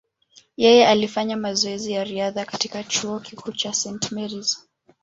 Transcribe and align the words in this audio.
Yeye 0.57 0.87
alifanya 0.87 1.37
mazoezi 1.37 1.91
ya 1.91 2.03
riadha 2.03 2.45
katika 2.45 2.83
chuo 2.83 3.19
kikuu 3.19 3.51
cha 3.51 3.73
St. 3.73 4.11
Mary’s. 4.11 4.67